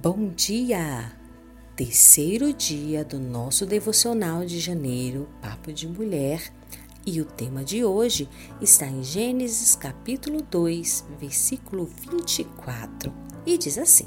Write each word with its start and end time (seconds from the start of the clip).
Bom 0.00 0.28
dia! 0.28 1.10
Terceiro 1.74 2.52
dia 2.52 3.04
do 3.04 3.18
nosso 3.18 3.66
devocional 3.66 4.44
de 4.44 4.60
janeiro, 4.60 5.28
Papo 5.42 5.72
de 5.72 5.88
Mulher, 5.88 6.52
e 7.04 7.20
o 7.20 7.24
tema 7.24 7.64
de 7.64 7.84
hoje 7.84 8.28
está 8.60 8.86
em 8.86 9.02
Gênesis 9.02 9.74
capítulo 9.74 10.40
2, 10.40 11.04
versículo 11.18 11.90
24, 12.12 13.12
e 13.44 13.58
diz 13.58 13.76
assim: 13.76 14.06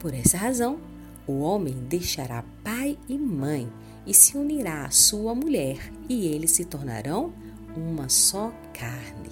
Por 0.00 0.12
essa 0.12 0.36
razão, 0.36 0.80
o 1.28 1.42
homem 1.42 1.74
deixará 1.88 2.44
pai 2.64 2.98
e 3.08 3.16
mãe 3.16 3.72
e 4.04 4.12
se 4.12 4.36
unirá 4.36 4.84
à 4.84 4.90
sua 4.90 5.32
mulher, 5.32 5.92
e 6.08 6.26
eles 6.26 6.50
se 6.50 6.64
tornarão 6.64 7.32
uma 7.76 8.08
só 8.08 8.52
carne. 8.74 9.30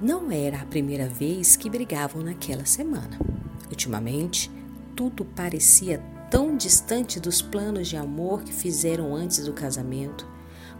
Não 0.00 0.30
era 0.30 0.62
a 0.62 0.66
primeira 0.66 1.06
vez 1.06 1.54
que 1.54 1.68
brigavam 1.68 2.22
naquela 2.22 2.64
semana. 2.64 3.41
Ultimamente, 3.72 4.50
tudo 4.94 5.24
parecia 5.24 5.98
tão 6.30 6.54
distante 6.54 7.18
dos 7.18 7.40
planos 7.40 7.88
de 7.88 7.96
amor 7.96 8.44
que 8.44 8.52
fizeram 8.52 9.14
antes 9.14 9.46
do 9.46 9.54
casamento. 9.54 10.28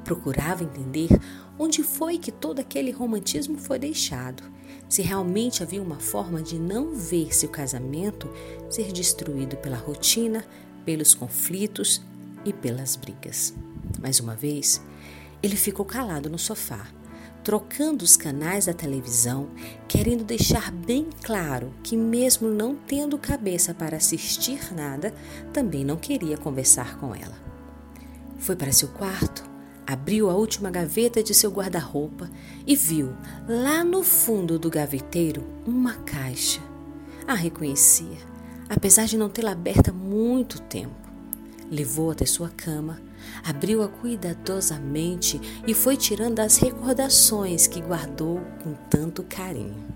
Procurava 0.05 0.62
entender 0.62 1.09
onde 1.59 1.83
foi 1.83 2.19
que 2.19 2.30
todo 2.30 2.59
aquele 2.59 2.91
romantismo 2.91 3.56
foi 3.56 3.78
deixado. 3.78 4.42
Se 4.91 5.00
realmente 5.00 5.62
havia 5.62 5.80
uma 5.80 5.98
forma 5.98 6.42
de 6.42 6.59
não 6.59 6.95
ver 6.95 7.34
seu 7.34 7.48
casamento 7.48 8.28
ser 8.69 8.92
destruído 8.92 9.56
pela 9.56 9.78
rotina, 9.78 10.45
pelos 10.84 11.14
conflitos 11.14 12.02
e 12.45 12.52
pelas 12.52 12.95
brigas. 12.95 13.55
Mais 14.02 14.20
uma 14.20 14.36
vez, 14.36 14.83
ele 15.42 15.56
ficou 15.56 15.86
calado 15.86 16.28
no 16.28 16.38
sofá 16.38 16.86
trocando 17.42 18.05
os 18.05 18.16
canais 18.16 18.66
da 18.66 18.73
televisão, 18.73 19.48
querendo 19.88 20.24
deixar 20.24 20.70
bem 20.70 21.09
claro 21.23 21.73
que, 21.83 21.96
mesmo 21.96 22.48
não 22.48 22.74
tendo 22.74 23.19
cabeça 23.19 23.74
para 23.74 23.96
assistir 23.96 24.73
nada, 24.74 25.12
também 25.53 25.84
não 25.84 25.97
queria 25.97 26.36
conversar 26.36 26.97
com 26.98 27.14
ela. 27.14 27.36
Foi 28.39 28.56
para 28.56 28.72
seu 28.72 28.89
quarto, 28.89 29.44
abriu 29.86 30.31
a 30.31 30.34
última 30.34 30.70
gaveta 30.70 31.22
de 31.22 31.34
seu 31.34 31.50
guarda-roupa 31.50 32.31
e 32.66 32.75
viu, 32.77 33.12
lá 33.48 33.84
no 33.84 34.03
fundo 34.03 34.59
do 34.59 34.70
gaveteiro, 34.70 35.44
uma 35.66 35.94
caixa. 35.94 36.61
A 37.27 37.34
reconhecia, 37.34 38.19
apesar 38.69 39.06
de 39.06 39.16
não 39.16 39.28
tê-la 39.28 39.53
aberta 39.53 39.91
há 39.91 39.94
muito 39.94 40.61
tempo. 40.62 40.94
Levou 41.70 42.11
até 42.11 42.27
sua 42.27 42.48
cama 42.50 43.00
Abriu-a 43.45 43.89
cuidadosamente 43.89 45.41
e 45.67 45.75
foi 45.75 45.97
tirando 45.97 46.41
as 46.41 46.56
recordações 46.56 47.67
que 47.67 47.81
guardou 47.81 48.41
com 48.62 48.75
tanto 48.89 49.23
carinho. 49.23 49.92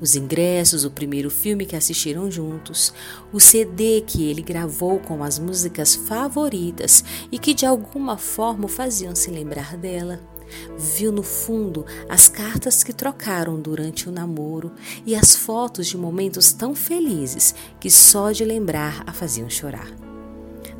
Os 0.00 0.14
ingressos, 0.14 0.84
o 0.84 0.90
primeiro 0.90 1.30
filme 1.30 1.64
que 1.64 1.74
assistiram 1.74 2.30
juntos, 2.30 2.92
o 3.32 3.40
CD 3.40 4.02
que 4.06 4.24
ele 4.24 4.42
gravou 4.42 4.98
com 4.98 5.22
as 5.22 5.38
músicas 5.38 5.94
favoritas 5.94 7.02
e 7.32 7.38
que 7.38 7.54
de 7.54 7.64
alguma 7.64 8.18
forma 8.18 8.68
faziam 8.68 9.14
se 9.14 9.30
lembrar 9.30 9.76
dela. 9.76 10.20
Viu 10.78 11.10
no 11.10 11.22
fundo 11.22 11.84
as 12.08 12.28
cartas 12.28 12.84
que 12.84 12.92
trocaram 12.92 13.60
durante 13.60 14.08
o 14.08 14.12
namoro 14.12 14.72
e 15.04 15.14
as 15.16 15.34
fotos 15.34 15.86
de 15.86 15.96
momentos 15.96 16.52
tão 16.52 16.74
felizes 16.74 17.54
que 17.80 17.90
só 17.90 18.30
de 18.30 18.44
lembrar 18.44 19.02
a 19.06 19.12
faziam 19.12 19.50
chorar. 19.50 20.05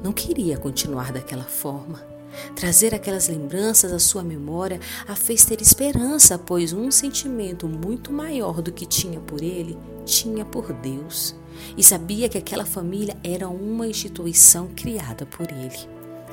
Não 0.03 0.13
queria 0.13 0.57
continuar 0.57 1.13
daquela 1.13 1.45
forma. 1.45 2.17
Trazer 2.55 2.95
aquelas 2.95 3.29
lembranças 3.29 3.93
à 3.93 3.99
sua 3.99 4.23
memória 4.23 4.81
a 5.09 5.17
fez 5.17 5.45
ter 5.45 5.61
esperança, 5.61 6.39
pois 6.39 6.73
um 6.73 6.91
sentimento 6.91 7.67
muito 7.67 8.13
maior 8.13 8.61
do 8.61 8.73
que 8.73 8.85
tinha 8.85 9.21
por 9.21 9.43
ele, 9.43 9.77
tinha 10.05 10.45
por 10.45 10.73
Deus. 10.73 11.35
E 11.77 11.83
sabia 11.83 12.29
que 12.29 12.37
aquela 12.37 12.67
família 12.67 13.17
era 13.25 13.49
uma 13.49 13.87
instituição 13.87 14.69
criada 14.77 15.25
por 15.25 15.51
ele. 15.51 15.89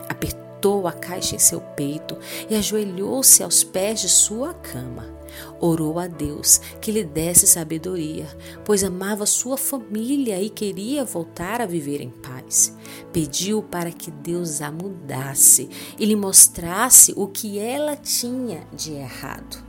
Apertou 0.09 0.42
a 0.87 0.91
caixa 0.91 1.35
em 1.35 1.39
seu 1.39 1.59
peito 1.59 2.17
e 2.49 2.55
ajoelhou-se 2.55 3.43
aos 3.43 3.63
pés 3.63 4.01
de 4.01 4.09
sua 4.09 4.53
cama. 4.53 5.13
Orou 5.59 5.99
a 5.99 6.07
Deus 6.07 6.59
que 6.79 6.91
lhe 6.91 7.03
desse 7.03 7.47
sabedoria, 7.47 8.27
pois 8.63 8.83
amava 8.83 9.25
sua 9.25 9.57
família 9.57 10.41
e 10.41 10.49
queria 10.49 11.03
voltar 11.03 11.61
a 11.61 11.65
viver 11.65 12.01
em 12.01 12.09
paz. 12.09 12.75
Pediu 13.11 13.61
para 13.63 13.91
que 13.91 14.11
Deus 14.11 14.61
a 14.61 14.71
mudasse 14.71 15.69
e 15.99 16.05
lhe 16.05 16.15
mostrasse 16.15 17.13
o 17.15 17.27
que 17.27 17.59
ela 17.59 17.95
tinha 17.95 18.65
de 18.73 18.93
errado. 18.93 19.63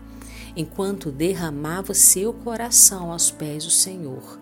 Enquanto 0.56 1.10
derramava 1.10 1.94
seu 1.94 2.32
coração 2.32 3.10
aos 3.10 3.30
pés 3.30 3.64
do 3.64 3.70
Senhor, 3.70 4.38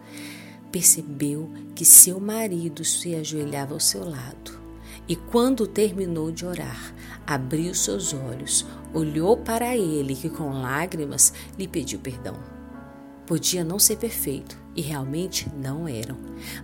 percebeu 0.71 1.51
que 1.75 1.85
seu 1.85 2.21
marido 2.21 2.85
se 2.85 3.15
ajoelhava 3.15 3.75
ao 3.75 3.81
seu 3.81 4.05
lado. 4.05 4.62
E 5.13 5.17
quando 5.17 5.67
terminou 5.67 6.33
de 6.33 6.47
orar, 6.47 6.95
abriu 7.27 7.75
seus 7.75 8.15
olhos, 8.15 8.65
olhou 8.95 9.37
para 9.37 9.77
ele 9.77 10.17
que 10.17 10.31
com 10.31 10.63
lágrimas 10.63 11.35
lhe 11.59 11.69
pediu 11.69 11.99
perdão. 11.99 12.35
Podia 13.27 13.63
não 13.63 13.79
ser 13.79 13.97
perfeito 13.97 14.57
e 14.75 14.81
realmente 14.81 15.51
não 15.55 15.87
eram, 15.87 16.17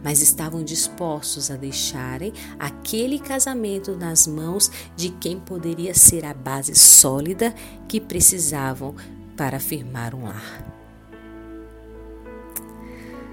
mas 0.02 0.22
estavam 0.22 0.64
dispostos 0.64 1.50
a 1.50 1.56
deixarem 1.56 2.32
aquele 2.58 3.18
casamento 3.18 3.94
nas 3.94 4.26
mãos 4.26 4.70
de 4.96 5.10
quem 5.10 5.38
poderia 5.38 5.92
ser 5.92 6.24
a 6.24 6.32
base 6.32 6.74
sólida 6.74 7.54
que 7.86 8.00
precisavam 8.00 8.94
para 9.36 9.60
firmar 9.60 10.14
um 10.14 10.24
lar. 10.24 10.64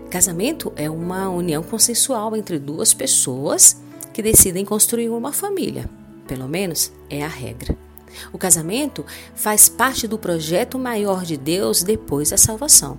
Casamento 0.10 0.74
é 0.76 0.90
uma 0.90 1.30
união 1.30 1.64
consensual 1.64 2.36
entre 2.36 2.60
duas 2.60 2.94
pessoas 2.94 3.85
que 4.16 4.22
decidem 4.22 4.64
construir 4.64 5.10
uma 5.10 5.34
família. 5.34 5.90
Pelo 6.26 6.48
menos 6.48 6.90
é 7.10 7.22
a 7.22 7.28
regra. 7.28 7.78
O 8.32 8.38
casamento 8.38 9.06
faz 9.36 9.68
parte 9.68 10.08
do 10.08 10.18
projeto 10.18 10.80
maior 10.80 11.26
de 11.26 11.36
Deus 11.36 11.84
depois 11.84 12.30
da 12.30 12.38
salvação. 12.38 12.98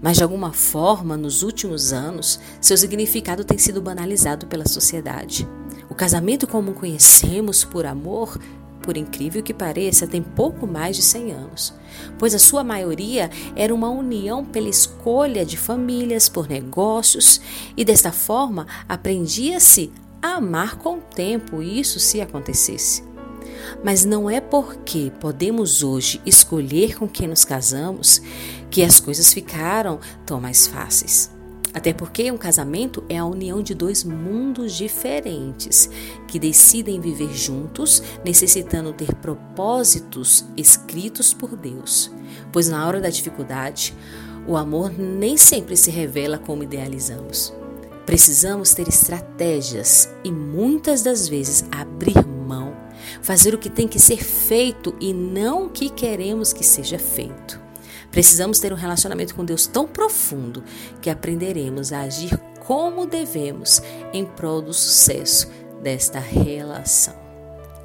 Mas 0.00 0.18
de 0.18 0.22
alguma 0.22 0.52
forma, 0.52 1.16
nos 1.16 1.42
últimos 1.42 1.92
anos, 1.92 2.38
seu 2.60 2.76
significado 2.76 3.44
tem 3.44 3.58
sido 3.58 3.82
banalizado 3.82 4.46
pela 4.46 4.68
sociedade. 4.68 5.48
O 5.90 5.96
casamento 5.96 6.46
como 6.46 6.74
conhecemos 6.74 7.64
por 7.64 7.84
amor, 7.84 8.38
por 8.82 8.96
incrível 8.96 9.42
que 9.42 9.52
pareça, 9.52 10.06
tem 10.06 10.22
pouco 10.22 10.64
mais 10.64 10.94
de 10.94 11.02
100 11.02 11.32
anos, 11.32 11.74
pois 12.20 12.36
a 12.36 12.38
sua 12.38 12.62
maioria 12.62 13.30
era 13.56 13.74
uma 13.74 13.90
união 13.90 14.44
pela 14.44 14.68
escolha 14.68 15.44
de 15.44 15.56
famílias, 15.56 16.28
por 16.28 16.48
negócios, 16.48 17.40
e 17.76 17.84
desta 17.84 18.12
forma 18.12 18.64
aprendia-se 18.88 19.90
amar 20.20 20.76
com 20.76 20.98
o 20.98 21.00
tempo, 21.00 21.62
isso 21.62 21.98
se 21.98 22.20
acontecesse. 22.20 23.02
Mas 23.84 24.04
não 24.04 24.28
é 24.28 24.40
porque 24.40 25.12
podemos 25.20 25.82
hoje 25.82 26.20
escolher 26.24 26.98
com 26.98 27.08
quem 27.08 27.28
nos 27.28 27.44
casamos 27.44 28.22
que 28.70 28.82
as 28.82 29.00
coisas 29.00 29.32
ficaram 29.32 29.98
tão 30.24 30.40
mais 30.40 30.66
fáceis. 30.66 31.30
Até 31.76 31.92
porque 31.92 32.30
um 32.30 32.38
casamento 32.38 33.04
é 33.06 33.18
a 33.18 33.26
união 33.26 33.62
de 33.62 33.74
dois 33.74 34.02
mundos 34.02 34.74
diferentes 34.74 35.90
que 36.26 36.38
decidem 36.38 36.98
viver 37.00 37.34
juntos, 37.34 38.02
necessitando 38.24 38.94
ter 38.94 39.14
propósitos 39.16 40.46
escritos 40.56 41.34
por 41.34 41.54
Deus. 41.54 42.10
Pois 42.50 42.70
na 42.70 42.86
hora 42.86 42.98
da 42.98 43.10
dificuldade, 43.10 43.94
o 44.46 44.56
amor 44.56 44.90
nem 44.98 45.36
sempre 45.36 45.76
se 45.76 45.90
revela 45.90 46.38
como 46.38 46.62
idealizamos. 46.62 47.52
Precisamos 48.06 48.72
ter 48.72 48.88
estratégias 48.88 50.08
e 50.22 50.30
muitas 50.30 51.02
das 51.02 51.26
vezes 51.26 51.64
abrir 51.72 52.24
mão, 52.24 52.72
fazer 53.20 53.52
o 53.52 53.58
que 53.58 53.68
tem 53.68 53.88
que 53.88 53.98
ser 53.98 54.22
feito 54.22 54.94
e 55.00 55.12
não 55.12 55.66
o 55.66 55.70
que 55.70 55.90
queremos 55.90 56.52
que 56.52 56.64
seja 56.64 57.00
feito. 57.00 57.60
Precisamos 58.12 58.60
ter 58.60 58.72
um 58.72 58.76
relacionamento 58.76 59.34
com 59.34 59.44
Deus 59.44 59.66
tão 59.66 59.88
profundo 59.88 60.62
que 61.02 61.10
aprenderemos 61.10 61.92
a 61.92 62.02
agir 62.02 62.38
como 62.64 63.06
devemos 63.06 63.82
em 64.12 64.24
prol 64.24 64.62
do 64.62 64.72
sucesso 64.72 65.50
desta 65.82 66.20
relação. 66.20 67.14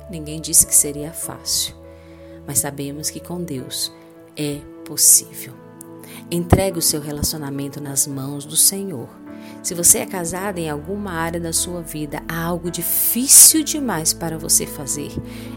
Ninguém 0.10 0.40
disse 0.40 0.68
que 0.68 0.76
seria 0.76 1.12
fácil, 1.12 1.76
mas 2.46 2.60
sabemos 2.60 3.10
que 3.10 3.20
com 3.20 3.44
Deus 3.44 3.92
é 4.38 4.60
possível. 4.86 5.54
Entregue 6.30 6.78
o 6.78 6.82
seu 6.82 7.02
relacionamento 7.02 7.82
nas 7.82 8.06
mãos 8.06 8.46
do 8.46 8.56
Senhor 8.56 9.21
se 9.62 9.76
você 9.76 10.00
é 10.00 10.06
casada 10.06 10.60
em 10.60 10.70
alguma 10.70 11.12
área 11.12 11.40
da 11.40 11.54
sua 11.54 11.82
vida, 11.82 12.24
há 12.28 12.44
algo 12.44 12.72
difícil 12.72 13.64
demais 13.64 14.12
para 14.12 14.38
você 14.38 14.66
fazer, 14.66 15.12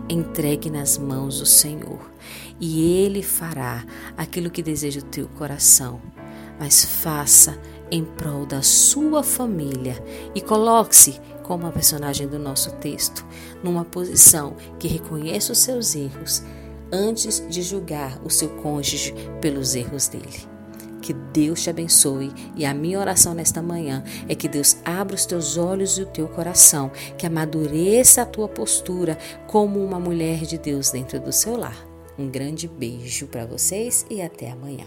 entregue 0.09 0.71
nas 0.71 0.99
mãos 0.99 1.39
do 1.41 1.47
Senhor 1.47 2.13
e 2.61 3.03
Ele 3.03 3.23
fará 3.23 3.85
aquilo 4.17 4.51
que 4.51 4.63
deseja 4.63 5.01
o 5.01 5.05
teu 5.05 5.27
coração. 5.29 6.01
Mas 6.61 6.85
faça 6.85 7.59
em 7.91 8.05
prol 8.05 8.47
da 8.47 8.63
sua 8.63 9.23
família 9.23 10.03
e 10.35 10.41
coloque-se 10.41 11.21
como 11.43 11.67
a 11.67 11.73
personagem 11.73 12.29
do 12.29 12.39
nosso 12.39 12.73
texto, 12.77 13.25
numa 13.63 13.85
posição 13.85 14.57
que 14.79 14.87
reconheça 14.87 15.53
os 15.53 15.59
seus 15.59 15.95
erros 15.95 16.43
antes 16.93 17.45
de 17.49 17.63
julgar 17.63 18.21
o 18.25 18.31
seu 18.31 18.49
cônjuge 18.51 19.15
pelos 19.41 19.75
erros 19.75 20.09
dele. 20.09 20.54
Que 21.05 21.13
Deus 21.13 21.63
te 21.63 21.69
abençoe 21.69 22.33
e 22.57 22.65
a 22.65 22.73
minha 22.73 22.99
oração 22.99 23.35
nesta 23.35 23.61
manhã 23.61 24.03
é 24.27 24.35
que 24.35 24.49
Deus 24.49 24.79
abra 24.83 25.15
os 25.15 25.27
teus 25.27 25.59
olhos 25.59 25.99
e 25.99 26.03
o 26.03 26.07
teu 26.07 26.27
coração, 26.27 26.91
que 27.19 27.27
amadureça 27.27 28.23
a 28.23 28.27
tua 28.27 28.49
postura 28.49 29.19
como 29.47 29.85
uma 29.85 30.01
mulher 30.01 30.47
de 30.47 30.57
Deus 30.57 30.91
dentro 30.91 31.21
do 31.21 31.31
seu 31.31 31.59
lar. 31.59 31.77
Um 32.19 32.31
grande 32.31 32.67
beijo 32.67 33.27
para 33.27 33.45
vocês 33.45 34.07
e 34.09 34.23
até 34.23 34.51
amanhã. 34.51 34.87